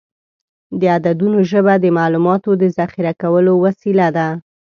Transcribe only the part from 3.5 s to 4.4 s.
وسیله ده.